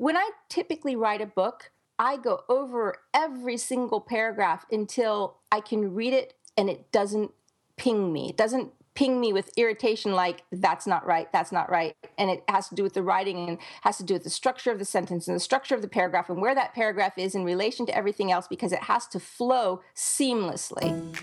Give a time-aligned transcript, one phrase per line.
[0.00, 5.94] when I typically write a book, I go over every single paragraph until I can
[5.94, 7.32] read it and it doesn't
[7.76, 8.30] ping me.
[8.30, 12.42] It doesn't ping me with irritation like that's not right that's not right and it
[12.48, 14.84] has to do with the writing and has to do with the structure of the
[14.84, 17.96] sentence and the structure of the paragraph and where that paragraph is in relation to
[17.96, 21.16] everything else because it has to flow seamlessly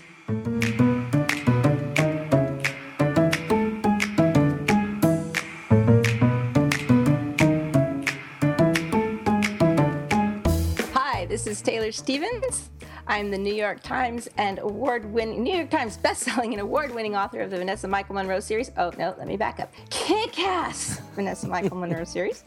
[11.88, 12.70] taylor stevens
[13.06, 17.50] I'm the New York Times and award-winning New York Times best-selling and award-winning author of
[17.50, 18.70] the Vanessa Michael Monroe series.
[18.76, 19.72] Oh no, let me back up.
[19.88, 22.44] Kick-ass Vanessa Michael Monroe series.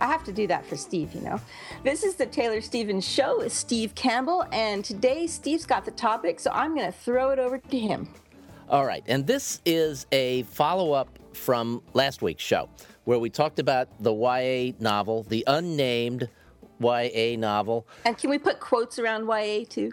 [0.00, 1.40] I have to do that for Steve, you know.
[1.84, 6.40] This is the Taylor Stevens Show with Steve Campbell, and today Steve's got the topic,
[6.40, 8.08] so I'm going to throw it over to him.
[8.68, 12.68] All right, and this is a follow-up from last week's show
[13.04, 16.28] where we talked about the YA novel, The Unnamed
[16.80, 17.86] YA novel.
[18.04, 19.92] And can we put quotes around YA too?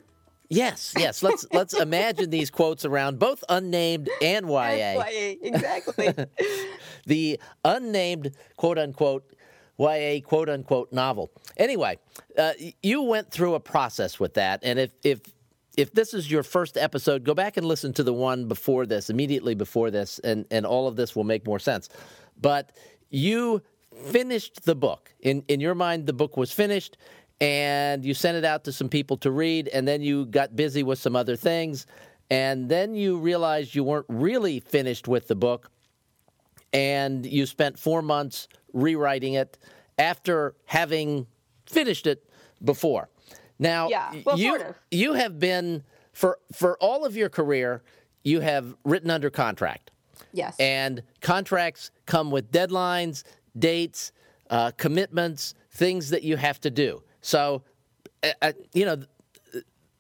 [0.49, 1.21] Yes, yes.
[1.23, 4.59] Let's let's imagine these quotes around both unnamed and YA.
[4.59, 6.13] And YA, exactly.
[7.05, 9.33] the unnamed quote unquote
[9.77, 11.31] YA quote unquote novel.
[11.57, 11.99] Anyway,
[12.37, 15.21] uh, you went through a process with that, and if if
[15.75, 19.09] if this is your first episode, go back and listen to the one before this,
[19.09, 21.89] immediately before this, and and all of this will make more sense.
[22.39, 22.71] But
[23.09, 23.61] you
[24.05, 25.13] finished the book.
[25.21, 26.97] In in your mind, the book was finished
[27.39, 30.83] and you sent it out to some people to read, and then you got busy
[30.83, 31.85] with some other things,
[32.31, 35.69] and then you realized you weren't really finished with the book,
[36.73, 39.57] and you spent four months rewriting it
[39.99, 41.27] after having
[41.65, 42.27] finished it
[42.63, 43.09] before.
[43.59, 44.75] Now, yeah, well, you sort of.
[44.91, 47.83] you have been for for all of your career,
[48.23, 49.91] you have written under contract.
[50.33, 50.55] Yes.
[50.59, 53.23] And contracts come with deadlines,
[53.59, 54.11] dates,
[54.49, 57.03] uh, commitments, things that you have to do.
[57.21, 57.63] So,
[58.23, 58.97] uh, uh, you know,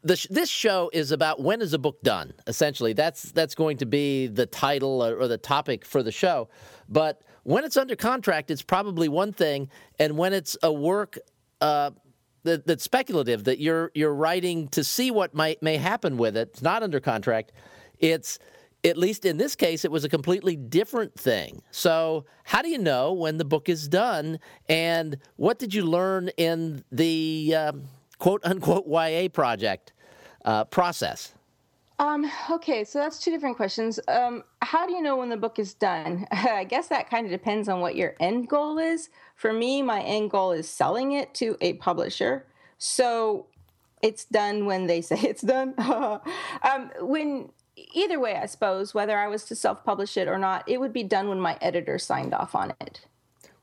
[0.03, 2.33] the, this show is about when is a book done.
[2.47, 6.49] Essentially, that's that's going to be the title or, or the topic for the show.
[6.87, 11.17] But when it's under contract, it's probably one thing, and when it's a work
[11.61, 11.91] uh,
[12.43, 16.49] that, that's speculative, that you're you're writing to see what might may happen with it,
[16.53, 17.51] it's not under contract.
[17.99, 18.39] It's
[18.83, 21.61] at least in this case, it was a completely different thing.
[21.71, 24.39] So, how do you know when the book is done?
[24.69, 27.83] And what did you learn in the um,
[28.19, 29.93] quote unquote YA project
[30.45, 31.33] uh, process?
[31.99, 33.99] Um, okay, so that's two different questions.
[34.07, 36.27] Um, how do you know when the book is done?
[36.31, 39.09] I guess that kind of depends on what your end goal is.
[39.35, 42.45] For me, my end goal is selling it to a publisher.
[42.77, 43.47] So
[44.03, 45.73] it's done when they say it's done.
[45.79, 47.49] um, when
[47.93, 50.93] either way, I suppose, whether I was to self publish it or not, it would
[50.93, 53.01] be done when my editor signed off on it.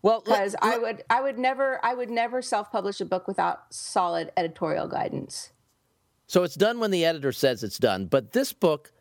[0.02, 3.72] Well, because I would, I would never, I would never self publish a book without
[3.72, 5.50] solid editorial guidance.
[6.26, 8.92] So it's done when the editor says it's done, but this book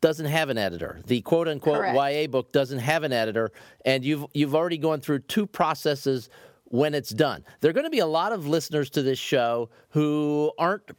[0.00, 1.00] doesn't have an editor.
[1.06, 1.96] The quote unquote Correct.
[1.96, 3.50] YA book doesn't have an editor,
[3.84, 6.28] and you've you've already gone through two processes
[6.64, 7.44] when it's done.
[7.60, 10.90] There are going to be a lot of listeners to this show who aren't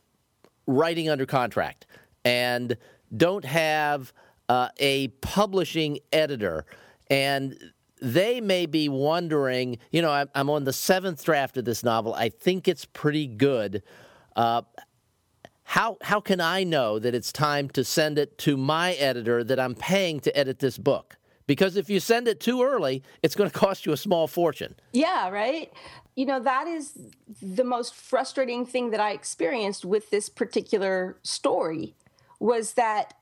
[0.65, 1.85] writing under contract
[2.25, 2.77] and
[3.15, 4.13] don't have
[4.49, 6.65] uh, a publishing editor,
[7.09, 7.57] and
[8.01, 12.13] they may be wondering, you know, I'm, on the seventh draft of this novel.
[12.13, 13.83] I think it's pretty good.
[14.35, 14.61] Uh,
[15.63, 19.59] how how can I know that it's time to send it to my editor that
[19.59, 21.17] I'm paying to edit this book?
[21.45, 24.75] Because if you send it too early, it's going to cost you a small fortune.
[24.93, 25.71] Yeah, right.
[26.15, 26.97] You know, that is
[27.41, 31.95] the most frustrating thing that I experienced with this particular story
[32.39, 33.13] was that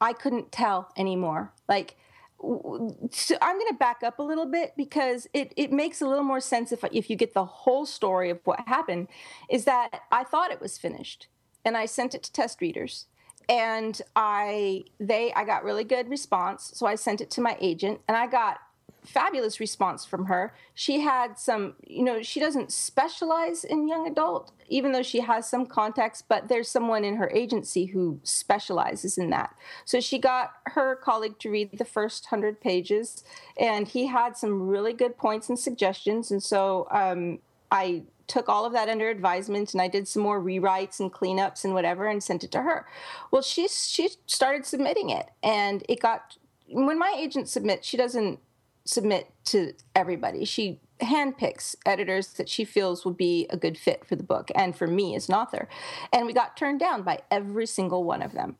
[0.00, 1.52] I couldn't tell anymore.
[1.68, 1.96] Like,
[2.40, 6.24] so I'm going to back up a little bit because it, it makes a little
[6.24, 9.08] more sense if, if you get the whole story of what happened.
[9.48, 11.28] Is that I thought it was finished
[11.64, 13.06] and I sent it to test readers
[13.48, 18.00] and I they I got really good response so I sent it to my agent
[18.08, 18.58] and I got
[19.04, 20.54] fabulous response from her.
[20.74, 25.48] She had some, you know, she doesn't specialize in young adult, even though she has
[25.48, 29.54] some contacts, but there's someone in her agency who specializes in that.
[29.84, 33.24] So she got her colleague to read the first hundred pages,
[33.58, 36.30] and he had some really good points and suggestions.
[36.30, 37.40] And so um,
[37.70, 41.62] I took all of that under advisement and I did some more rewrites and cleanups
[41.62, 42.86] and whatever and sent it to her.
[43.30, 48.40] Well, she she started submitting it and it got when my agent submits, she doesn't
[48.84, 50.44] submit to everybody.
[50.44, 54.76] She handpicks editors that she feels would be a good fit for the book and
[54.76, 55.68] for me as an author.
[56.12, 58.56] And we got turned down by every single one of them.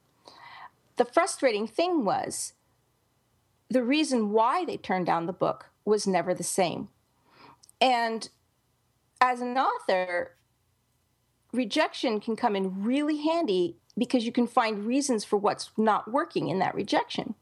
[0.96, 2.54] The frustrating thing was
[3.68, 6.88] the reason why they turned down the book was never the same.
[7.80, 8.28] And
[9.20, 10.36] as an author,
[11.52, 16.48] rejection can come in really handy because you can find reasons for what's not working
[16.48, 17.34] in that rejection.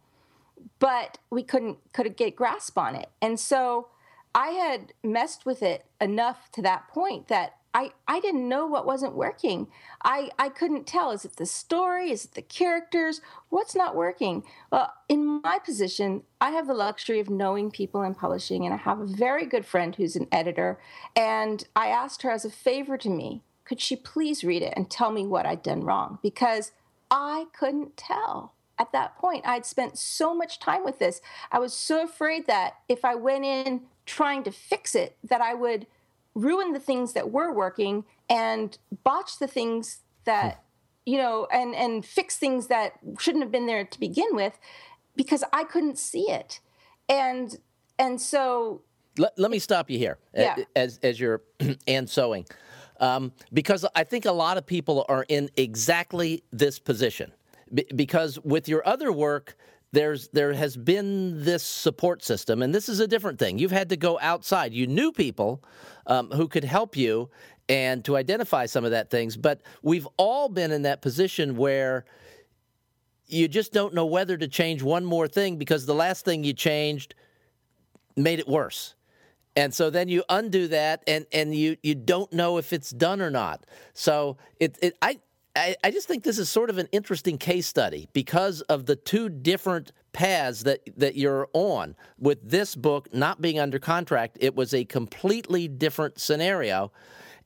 [0.78, 3.10] But we couldn't couldn't get grasp on it.
[3.20, 3.88] And so
[4.34, 8.86] I had messed with it enough to that point that I, I didn't know what
[8.86, 9.68] wasn't working.
[10.04, 11.10] I, I couldn't tell.
[11.10, 12.10] Is it the story?
[12.10, 13.22] Is it the characters?
[13.48, 14.44] What's not working?
[14.70, 18.78] Well, in my position, I have the luxury of knowing people in publishing, and I
[18.78, 20.80] have a very good friend who's an editor.
[21.16, 24.90] And I asked her as a favor to me, could she please read it and
[24.90, 26.18] tell me what I'd done wrong?
[26.22, 26.72] Because
[27.10, 28.52] I couldn't tell.
[28.82, 31.20] At that point, I'd spent so much time with this.
[31.52, 35.54] I was so afraid that if I went in trying to fix it, that I
[35.54, 35.86] would
[36.34, 40.64] ruin the things that were working and botch the things that
[41.04, 44.58] you know and and fix things that shouldn't have been there to begin with
[45.14, 46.60] because i couldn't see it
[47.08, 47.58] and
[47.98, 48.82] and so
[49.18, 50.56] let, let me stop you here yeah.
[50.74, 51.42] as as you're
[51.86, 52.46] and sewing
[53.00, 57.32] um, because i think a lot of people are in exactly this position
[57.74, 59.56] B- because with your other work
[59.92, 63.58] there's there has been this support system, and this is a different thing.
[63.58, 64.72] You've had to go outside.
[64.72, 65.62] You knew people
[66.06, 67.28] um, who could help you
[67.68, 72.04] and to identify some of that things, but we've all been in that position where
[73.26, 76.52] you just don't know whether to change one more thing because the last thing you
[76.52, 77.14] changed
[78.16, 78.94] made it worse.
[79.54, 83.20] And so then you undo that and, and you, you don't know if it's done
[83.20, 83.64] or not.
[83.94, 85.20] So it, it I
[85.54, 88.96] I, I just think this is sort of an interesting case study because of the
[88.96, 91.94] two different paths that, that you're on.
[92.18, 96.90] With this book not being under contract, it was a completely different scenario,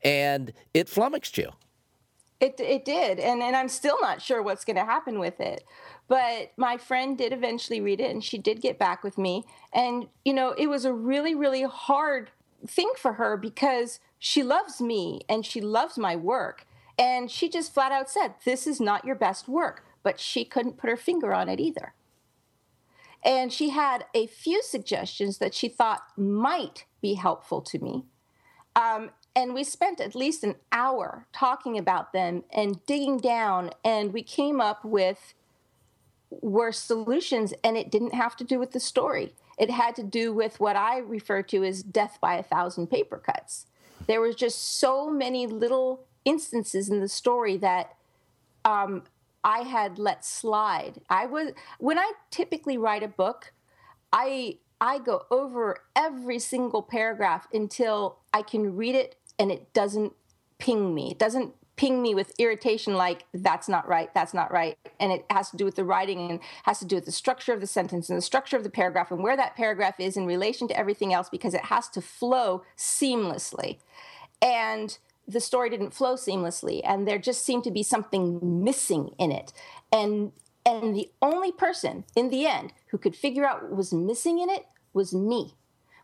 [0.03, 1.51] and it flummoxed you.
[2.39, 5.65] It, it did, and, and I'm still not sure what's going to happen with it.
[6.07, 9.45] But my friend did eventually read it, and she did get back with me.
[9.73, 12.31] And, you know, it was a really, really hard
[12.67, 16.67] thing for her because she loves me and she loves my work
[16.99, 19.85] and she just flat out said, This is not your best work.
[20.03, 21.95] But she couldn't put her finger on it either.
[23.25, 28.05] And she had a few suggestions that she thought might be helpful to me.
[28.77, 34.13] Um, and we spent at least an hour talking about them and digging down, and
[34.13, 35.35] we came up with
[36.31, 39.35] were solutions, and it didn't have to do with the story.
[39.59, 43.19] It had to do with what I refer to as death by a thousand paper
[43.19, 43.67] cuts.
[44.07, 47.95] There was just so many little instances in the story that
[48.67, 49.05] um,
[49.43, 51.01] I had let slide.
[51.09, 53.55] I was when I typically write a book,
[54.13, 60.13] I I go over every single paragraph until I can read it and it doesn't
[60.59, 61.13] ping me.
[61.13, 65.27] It doesn't ping me with irritation like that's not right that's not right and it
[65.29, 67.67] has to do with the writing and has to do with the structure of the
[67.67, 70.77] sentence and the structure of the paragraph and where that paragraph is in relation to
[70.77, 73.77] everything else because it has to flow seamlessly
[74.41, 79.33] and the story didn't flow seamlessly and there just seemed to be something missing in
[79.33, 79.53] it.
[79.93, 80.33] And
[80.65, 84.51] and the only person in the end who could figure out what was missing in
[84.51, 85.55] it was me.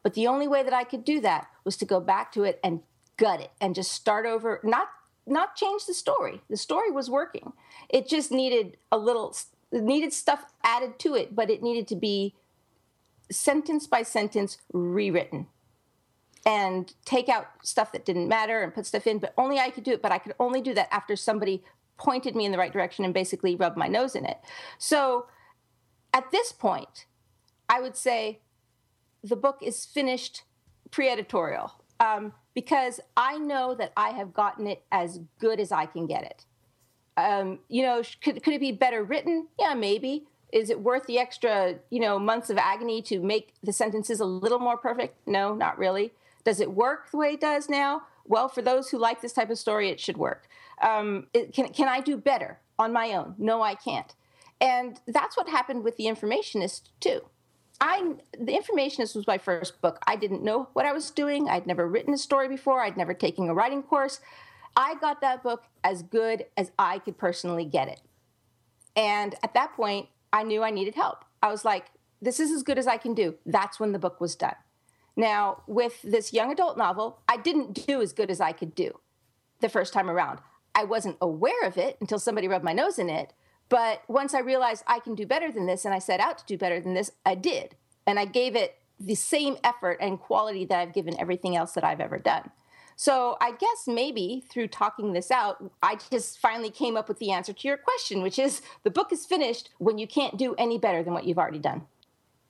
[0.04, 2.60] But the only way that i could do that was to go back to it
[2.64, 2.80] and
[3.16, 4.88] gut it and just start over not
[5.26, 6.42] not change the story.
[6.50, 7.52] The story was working.
[7.88, 9.36] It just needed a little
[9.72, 12.34] needed stuff added to it but it needed to be
[13.30, 15.46] sentence by sentence rewritten
[16.44, 19.84] and take out stuff that didn't matter and put stuff in, but only I could
[19.84, 20.02] do it.
[20.02, 21.62] But I could only do that after somebody
[21.96, 24.38] pointed me in the right direction and basically rubbed my nose in it.
[24.78, 25.26] So
[26.12, 27.06] at this point,
[27.68, 28.40] I would say
[29.22, 30.42] the book is finished
[30.90, 35.86] pre editorial um, because I know that I have gotten it as good as I
[35.86, 36.44] can get it.
[37.16, 39.46] Um, you know, could, could it be better written?
[39.58, 40.26] Yeah, maybe.
[40.52, 44.24] Is it worth the extra, you know, months of agony to make the sentences a
[44.24, 45.16] little more perfect?
[45.26, 46.12] No, not really.
[46.44, 48.02] Does it work the way it does now?
[48.24, 50.48] Well, for those who like this type of story, it should work.
[50.80, 53.34] Um, it, can, can I do better on my own?
[53.38, 54.14] No, I can't.
[54.60, 57.22] And that's what happened with The Informationist, too.
[57.80, 59.98] I, the Informationist was my first book.
[60.06, 61.48] I didn't know what I was doing.
[61.48, 62.80] I'd never written a story before.
[62.80, 64.20] I'd never taken a writing course.
[64.76, 68.00] I got that book as good as I could personally get it.
[68.94, 71.24] And at that point, I knew I needed help.
[71.42, 71.86] I was like,
[72.20, 73.34] this is as good as I can do.
[73.44, 74.54] That's when the book was done.
[75.16, 78.98] Now, with this young adult novel, I didn't do as good as I could do
[79.60, 80.40] the first time around.
[80.74, 83.32] I wasn't aware of it until somebody rubbed my nose in it.
[83.68, 86.46] But once I realized I can do better than this and I set out to
[86.46, 87.76] do better than this, I did.
[88.06, 91.84] And I gave it the same effort and quality that I've given everything else that
[91.84, 92.50] I've ever done.
[92.96, 97.32] So I guess maybe through talking this out, I just finally came up with the
[97.32, 100.78] answer to your question, which is the book is finished when you can't do any
[100.78, 101.86] better than what you've already done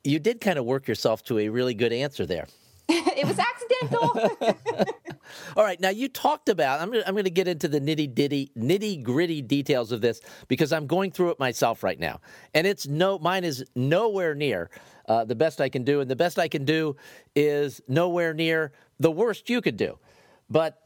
[0.05, 2.47] you did kind of work yourself to a really good answer there.
[2.89, 4.87] it was accidental.
[5.57, 6.81] All right, now you talked about.
[6.81, 10.73] I'm I'm going to get into the nitty ditty, nitty gritty details of this because
[10.73, 12.21] I'm going through it myself right now,
[12.55, 14.71] and it's no, mine is nowhere near
[15.09, 16.97] uh, the best I can do, and the best I can do
[17.37, 19.99] is nowhere near the worst you could do.
[20.51, 20.79] But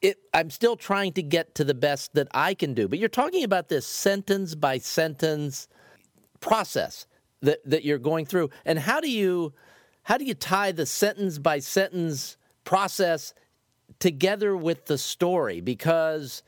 [0.00, 2.88] it, I'm still trying to get to the best that I can do.
[2.88, 5.66] But you're talking about this sentence by sentence
[6.40, 7.06] process
[7.42, 9.52] that, that you're going through, and how do you
[10.04, 13.34] how do you tie the sentence by sentence process
[14.00, 15.60] together with the story?
[15.60, 16.42] Because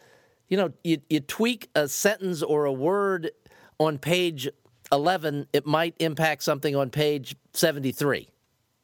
[0.48, 3.30] you know you, you tweak a sentence or a word
[3.78, 4.48] on page
[4.92, 8.28] 11, it might impact something on page 73.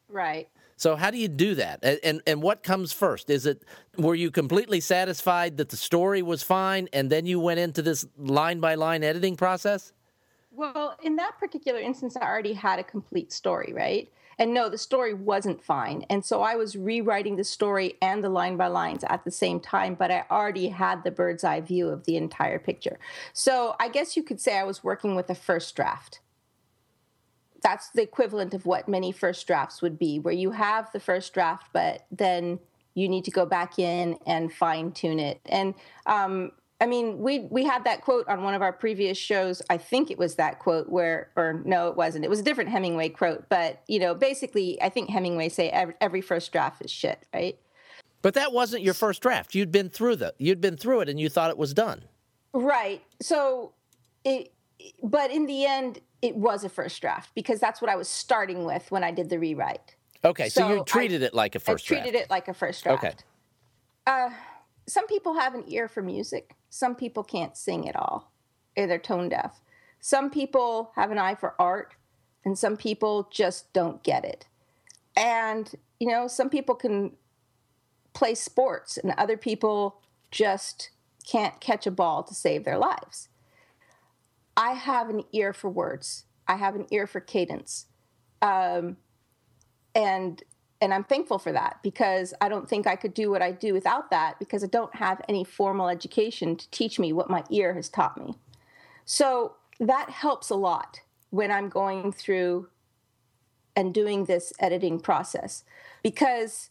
[0.09, 0.49] Right.
[0.77, 1.85] So how do you do that?
[2.03, 3.29] And and what comes first?
[3.29, 3.65] Is it
[3.99, 8.07] were you completely satisfied that the story was fine and then you went into this
[8.17, 9.93] line by line editing process?
[10.61, 14.13] Well, in that particular instance I already had a complete story, right?
[14.39, 16.05] And no, the story wasn't fine.
[16.11, 19.59] And so I was rewriting the story and the line by lines at the same
[19.61, 22.99] time, but I already had the bird's eye view of the entire picture.
[23.33, 26.21] So I guess you could say I was working with a first draft.
[27.63, 31.33] That's the equivalent of what many first drafts would be, where you have the first
[31.33, 32.59] draft, but then
[32.93, 35.41] you need to go back in and fine tune it.
[35.47, 35.73] And
[36.05, 39.61] um, I mean, we we had that quote on one of our previous shows.
[39.69, 42.25] I think it was that quote where, or no, it wasn't.
[42.25, 45.95] It was a different Hemingway quote, but you know, basically, I think Hemingway say every,
[46.01, 47.59] every first draft is shit, right?
[48.23, 49.55] But that wasn't your first draft.
[49.55, 52.05] You'd been through the, you'd been through it, and you thought it was done.
[52.53, 53.03] Right.
[53.21, 53.73] So,
[54.25, 54.53] it,
[55.03, 58.65] but in the end, it was a first draft because that's what I was starting
[58.65, 59.97] with when I did the rewrite.
[60.25, 62.25] Okay, so, so you treated I, it like a first I treated draft.
[62.27, 63.05] it like a first draft.
[63.05, 63.15] Okay.
[64.07, 64.31] Uh,
[64.87, 66.55] some people have an ear for music.
[66.71, 68.33] Some people can't sing at all.
[68.77, 69.61] They're tone deaf.
[70.01, 71.95] Some people have an eye for art,
[72.45, 74.47] and some people just don't get it.
[75.17, 77.13] And, you know, some people can
[78.15, 80.01] play sports, and other people
[80.31, 80.91] just
[81.27, 83.29] can't catch a ball to save their lives.
[84.57, 87.87] I have an ear for words, I have an ear for cadence.
[88.41, 88.97] Um,
[89.95, 90.43] and
[90.81, 93.75] and I'm thankful for that because I don't think I could do what I do
[93.75, 97.75] without that because I don't have any formal education to teach me what my ear
[97.75, 98.35] has taught me.
[99.05, 102.69] So that helps a lot when I'm going through
[103.77, 105.65] and doing this editing process
[106.03, 106.71] because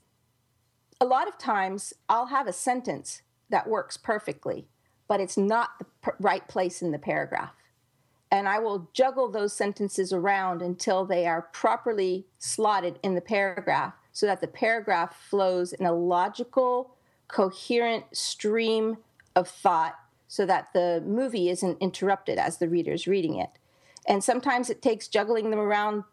[0.99, 4.67] a lot of times I'll have a sentence that works perfectly,
[5.07, 7.53] but it's not the right place in the paragraph.
[8.31, 13.93] And I will juggle those sentences around until they are properly slotted in the paragraph
[14.19, 16.93] so that the paragraph flows in a logical,
[17.29, 18.97] coherent stream
[19.33, 19.95] of thought
[20.27, 23.51] so that the movie isn't interrupted as the reader's reading it.
[24.05, 26.03] And sometimes it takes juggling them around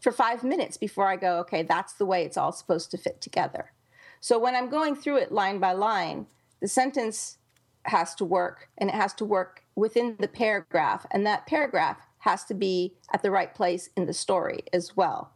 [0.00, 3.20] for five minutes before I go, okay, that's the way it's all supposed to fit
[3.20, 3.72] together.
[4.18, 6.28] So when I'm going through it line by line,
[6.62, 7.36] the sentence
[7.84, 11.04] has to work and it has to work within the paragraph.
[11.10, 15.34] And that paragraph has to be at the right place in the story as well.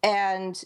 [0.00, 0.62] And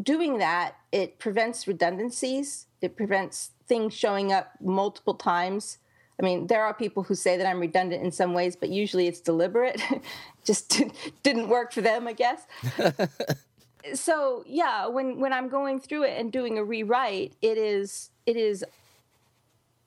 [0.00, 2.66] doing that, it prevents redundancies.
[2.80, 5.78] It prevents things showing up multiple times.
[6.20, 9.06] I mean, there are people who say that I'm redundant in some ways, but usually
[9.06, 9.80] it's deliberate.
[10.44, 10.82] Just
[11.22, 12.46] didn't work for them, I guess.
[13.94, 18.36] so yeah, when when I'm going through it and doing a rewrite, it is it
[18.36, 18.64] is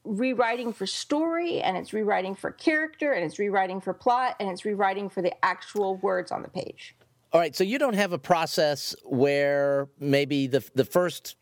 [0.03, 4.63] rewriting for story and it's rewriting for character and it's rewriting for plot and it's
[4.63, 6.95] rewriting for the actual words on the page.
[7.35, 11.35] All right, so you don't have a process where maybe the the first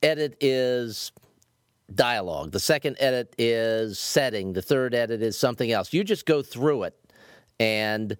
[0.00, 1.10] edit is
[1.92, 5.92] dialogue, the second edit is setting, the third edit is something else.
[5.92, 6.94] You just go through it
[7.58, 8.16] and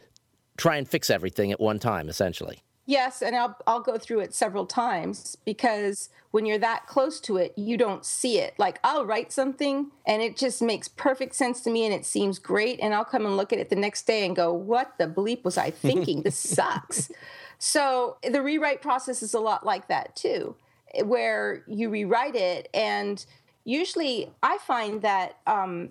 [0.59, 2.65] try and fix everything at one time, essentially.
[2.91, 7.37] Yes, and I'll I'll go through it several times because when you're that close to
[7.37, 8.55] it, you don't see it.
[8.59, 12.41] Like I'll write something and it just makes perfect sense to me and it seems
[12.41, 15.07] great and I'll come and look at it the next day and go, "What the
[15.07, 16.23] bleep was I thinking?
[16.23, 17.13] this sucks."
[17.61, 20.57] So, the rewrite process is a lot like that too,
[21.05, 23.25] where you rewrite it and
[23.65, 25.91] usually I find that um,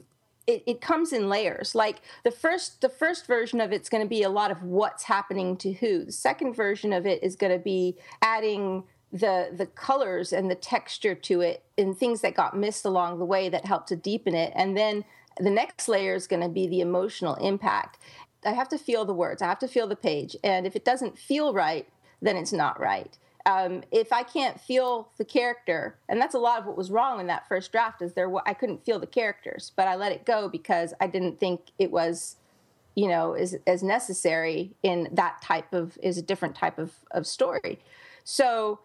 [0.50, 1.76] it, it comes in layers.
[1.76, 5.04] Like the first the first version of it's going to be a lot of what's
[5.04, 6.06] happening to who.
[6.06, 10.56] The second version of it is going to be adding the the colors and the
[10.56, 14.34] texture to it and things that got missed along the way that help to deepen
[14.34, 14.52] it.
[14.56, 15.06] And then
[15.40, 18.00] the next layer is going to be the emotional impact.
[18.44, 19.44] I have to feel the words.
[19.44, 20.36] I have to feel the page.
[20.44, 21.88] And if it doesn't feel right,
[22.22, 23.16] then it's not right
[23.50, 27.20] um, if I can't feel the character, and that's a lot of what was wrong
[27.20, 30.24] in that first draft, is there I couldn't feel the characters, but I let it
[30.24, 32.36] go because I didn't think it was,
[32.96, 37.26] you know, as as necessary in that type of is a different type of of
[37.26, 37.80] story.
[38.24, 38.82] So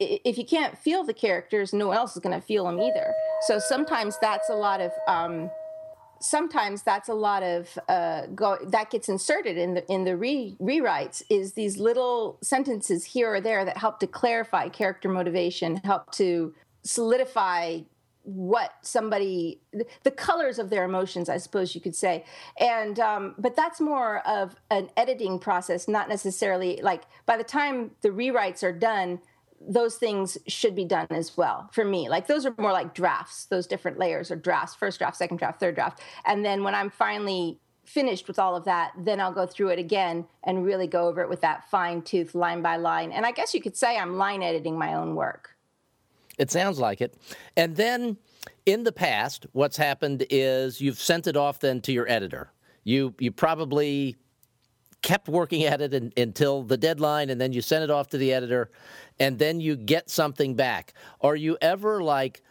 [0.00, 3.14] if you can't feel the characters, no one else is going to feel them either.
[3.42, 4.90] So sometimes that's a lot of.
[5.06, 5.50] Um,
[6.22, 10.56] sometimes that's a lot of uh, go that gets inserted in the in the re,
[10.60, 16.10] rewrites is these little sentences here or there that help to clarify character motivation, help
[16.12, 17.80] to solidify
[18.24, 19.60] what somebody
[20.04, 22.24] the colors of their emotions i suppose you could say.
[22.60, 27.90] And um, but that's more of an editing process not necessarily like by the time
[28.02, 29.18] the rewrites are done
[29.68, 32.08] those things should be done as well for me.
[32.08, 33.46] Like those are more like drafts.
[33.46, 36.00] Those different layers or drafts first draft second draft third draft.
[36.26, 39.78] And then when i'm finally finished with all of that then i'll go through it
[39.78, 43.12] again and really go over it with that fine tooth line by line.
[43.12, 45.56] And i guess you could say i'm line editing my own work.
[46.38, 47.14] It sounds like it.
[47.56, 48.16] And then
[48.66, 52.52] in the past, what's happened is you've sent it off then to your editor.
[52.84, 54.16] You you probably
[55.02, 58.18] kept working at it in, until the deadline and then you send it off to
[58.18, 58.70] the editor
[59.20, 60.94] and then you get something back.
[61.20, 62.42] Are you ever like,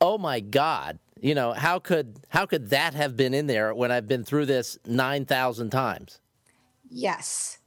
[0.00, 3.90] "Oh my god, you know, how could how could that have been in there when
[3.90, 6.20] I've been through this 9,000 times?"
[6.90, 7.58] Yes.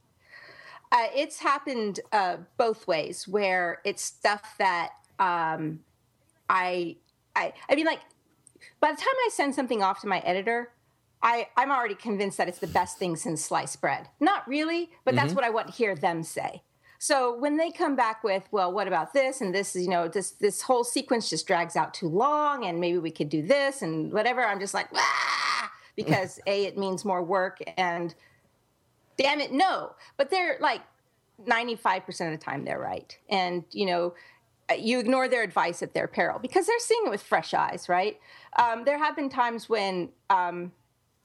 [0.92, 5.80] Uh, it's happened uh, both ways where it's stuff that um,
[6.48, 6.96] I,
[7.34, 8.00] I, I mean, like,
[8.78, 10.70] by the time I send something off to my editor,
[11.24, 14.10] I, I'm already convinced that it's the best thing since sliced bread.
[14.20, 15.24] Not really, but mm-hmm.
[15.24, 16.62] that's what I want to hear them say.
[16.98, 19.74] So when they come back with, well, what about this and this?
[19.74, 23.30] You know, this this whole sequence just drags out too long, and maybe we could
[23.30, 24.44] do this and whatever.
[24.44, 28.14] I'm just like, ah, because a it means more work, and
[29.16, 29.94] damn it, no.
[30.16, 30.82] But they're like
[31.46, 34.14] 95% of the time they're right, and you know
[34.78, 38.18] you ignore their advice at their peril because they're seeing it with fresh eyes, right?
[38.56, 40.72] Um, there have been times when um,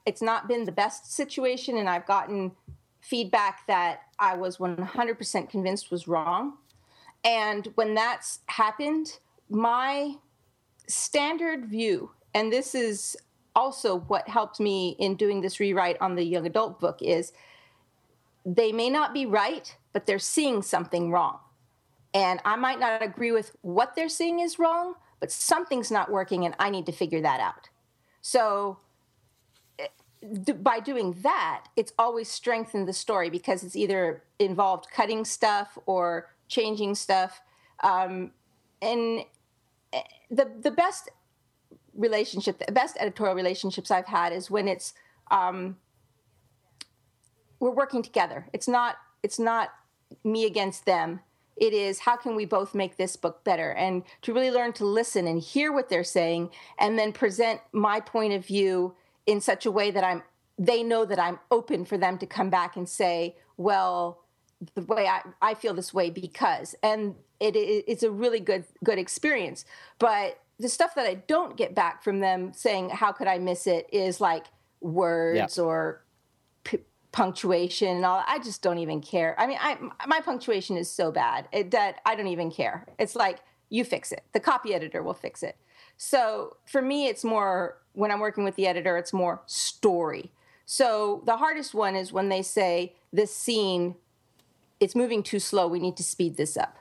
[0.10, 2.52] it's not been the best situation, and I've gotten
[3.00, 6.54] feedback that I was 100% convinced was wrong.
[7.24, 9.20] And when that's happened,
[9.52, 10.16] my
[10.88, 13.16] standard view, and this is
[13.56, 17.32] also what helped me in doing this rewrite on the young adult book, is
[18.44, 21.38] they may not be right, but they're seeing something wrong.
[22.16, 26.46] And I might not agree with what they're seeing is wrong, but something's not working
[26.46, 27.70] and I need to figure that out.
[28.22, 28.80] So
[30.62, 36.30] by doing that, it's always strengthened the story because it's either involved cutting stuff or
[36.48, 37.42] changing stuff.
[37.84, 38.32] Um,
[38.82, 39.22] and
[39.94, 41.10] eh, the the best
[41.96, 44.94] relationship, the best editorial relationships I've had is when it's
[45.32, 45.78] um,
[47.60, 48.48] we're working together.
[48.52, 49.70] It's not it's not
[50.24, 51.22] me against them
[51.60, 54.86] it is how can we both make this book better and to really learn to
[54.86, 58.96] listen and hear what they're saying and then present my point of view
[59.30, 60.24] in such a way that I'm
[60.58, 64.24] they know that I'm open for them to come back and say, well,
[64.76, 68.66] the way I, I feel this way because and it, it, it's a really good
[68.84, 69.66] good experience.
[70.00, 73.68] But the stuff that I don't get back from them saying how could I miss
[73.68, 74.48] it is like
[74.82, 75.64] words yeah.
[75.64, 76.04] or
[77.12, 78.24] punctuation and all.
[78.28, 79.36] I just don't even care.
[79.40, 82.88] I mean, I my punctuation is so bad it, that I don't even care.
[82.98, 83.40] It's like
[83.70, 84.24] you fix it.
[84.34, 85.56] The copy editor will fix it.
[85.98, 90.32] So for me, it's more when I'm working with the editor, it's more story.
[90.66, 93.96] So the hardest one is when they say this scene,
[94.80, 95.68] it's moving too slow.
[95.68, 96.78] We need to speed this up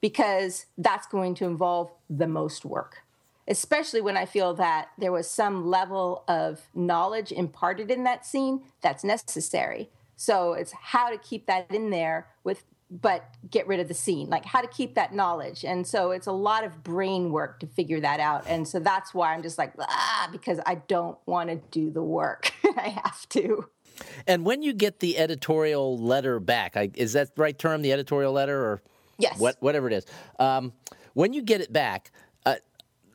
[0.00, 3.02] because that's going to involve the most work
[3.48, 8.62] especially when I feel that there was some level of knowledge imparted in that scene
[8.80, 9.90] that's necessary.
[10.16, 12.64] So it's how to keep that in there with
[13.00, 15.64] but get rid of the scene like how to keep that knowledge.
[15.64, 18.44] And so it's a lot of brain work to figure that out.
[18.46, 22.02] And so that's why i'm just like ah because i don't want to do the
[22.02, 22.52] work.
[22.76, 23.66] I have to.
[24.26, 27.92] And when you get the editorial letter back I, is that the right term the
[27.92, 28.82] editorial letter or
[29.18, 29.38] yes.
[29.38, 30.06] what, whatever it is
[30.38, 30.72] um,
[31.14, 32.10] when you get it back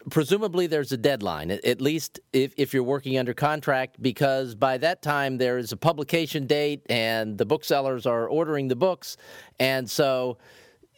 [0.09, 5.01] presumably there's a deadline, at least if, if you're working under contract, because by that
[5.01, 9.17] time there is a publication date and the booksellers are ordering the books.
[9.59, 10.37] And so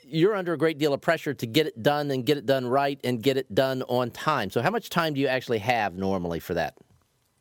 [0.04, 2.66] you're under a great deal of pressure to get it done and get it done
[2.66, 4.50] right and get it done on time.
[4.50, 6.76] So, how much time do you actually have normally for that?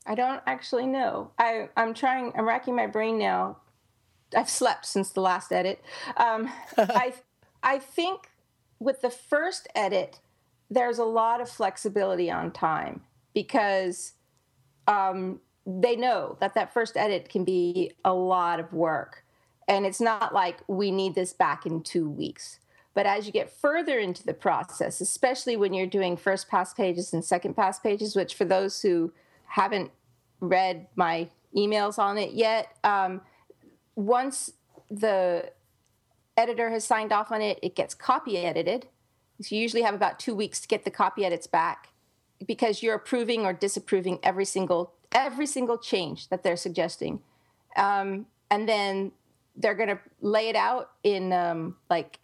[0.06, 1.30] I don't actually know.
[1.38, 3.58] I, I'm trying, I'm racking my brain now.
[4.36, 5.82] I've slept since the last edit.
[6.16, 7.14] Um, I,
[7.62, 8.30] I think
[8.78, 10.20] with the first edit,
[10.70, 13.00] there's a lot of flexibility on time
[13.34, 14.12] because
[14.86, 19.24] um, they know that that first edit can be a lot of work.
[19.66, 22.58] And it's not like we need this back in two weeks.
[22.94, 27.12] But as you get further into the process, especially when you're doing first pass pages
[27.12, 29.12] and second pass pages, which for those who
[29.44, 29.90] haven't
[30.40, 33.20] read my emails on it yet, um,
[33.94, 34.52] once
[34.90, 35.52] the
[36.36, 38.86] editor has signed off on it, it gets copy edited
[39.46, 41.88] you usually have about two weeks to get the copy edits back
[42.46, 47.20] because you're approving or disapproving every single every single change that they're suggesting,
[47.76, 49.12] um, and then
[49.56, 52.18] they're going to lay it out in um, like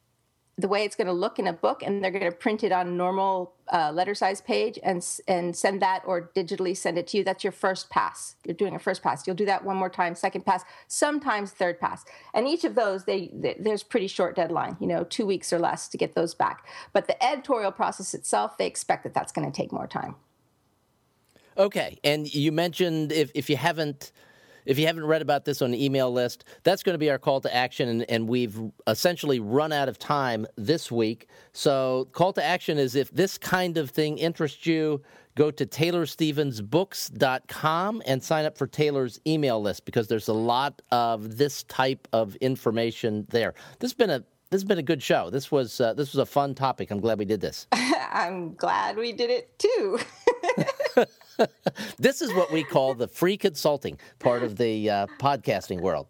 [0.56, 2.70] the way it's going to look in a book, and they're going to print it
[2.70, 7.18] on normal uh, letter size page and and send that or digitally send it to
[7.18, 7.24] you.
[7.24, 8.36] That's your first pass.
[8.44, 9.26] You're doing a first pass.
[9.26, 12.04] You'll do that one more time, second pass, sometimes third pass.
[12.34, 14.76] And each of those, they, they there's pretty short deadline.
[14.80, 16.66] You know, two weeks or less to get those back.
[16.92, 20.14] But the editorial process itself, they expect that that's going to take more time.
[21.58, 24.12] Okay, and you mentioned if if you haven't
[24.64, 27.18] if you haven't read about this on the email list, that's going to be our
[27.18, 27.88] call to action.
[27.88, 31.28] And, and, we've essentially run out of time this week.
[31.52, 35.02] So, call to action is if this kind of thing interests you,
[35.36, 41.36] go to taylorstevensbooks.com and sign up for Taylor's email list because there's a lot of
[41.36, 43.54] this type of information there.
[43.78, 45.30] This has been a this has been a good show.
[45.30, 46.92] This was uh, this was a fun topic.
[46.92, 47.66] I'm glad we did this.
[47.72, 49.98] I'm glad we did it too.
[51.98, 56.06] this is what we call the free consulting part of the uh, podcasting world.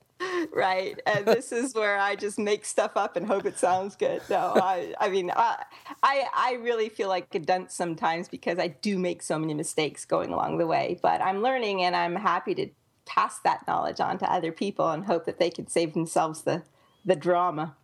[0.52, 4.22] Right, and this is where I just make stuff up and hope it sounds good.
[4.30, 5.64] No, I, I mean, I,
[6.02, 10.04] I, I really feel like a dunce sometimes because I do make so many mistakes
[10.04, 10.98] going along the way.
[11.02, 12.68] But I'm learning, and I'm happy to
[13.06, 16.62] pass that knowledge on to other people and hope that they can save themselves the,
[17.04, 17.76] the drama.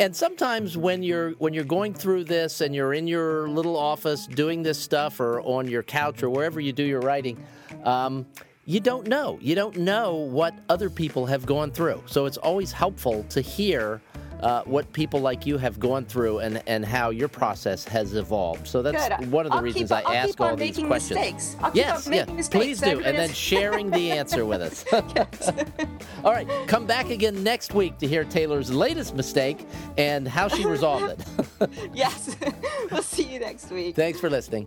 [0.00, 4.26] And sometimes when you're when you're going through this and you're in your little office
[4.26, 7.42] doing this stuff or on your couch or wherever you do your writing,
[7.84, 8.26] um,
[8.64, 9.38] you don't know.
[9.40, 12.02] You don't know what other people have gone through.
[12.06, 14.00] So it's always helpful to hear
[14.42, 18.66] uh, what people like you have gone through and, and how your process has evolved.
[18.66, 19.30] So that's Good.
[19.30, 21.18] one of the I'll reasons keep, I I'll ask all these questions.
[21.18, 21.56] Mistakes.
[21.60, 22.48] I'll yes, yeah, mistakes.
[22.48, 24.84] please do, and then sharing the answer with us.
[26.24, 30.64] all right, come back again next week to hear Taylor's latest mistake and how she
[30.64, 31.20] resolved
[31.60, 31.70] it.
[31.94, 32.36] yes,
[32.90, 33.94] we'll see you next week.
[33.94, 34.66] Thanks for listening.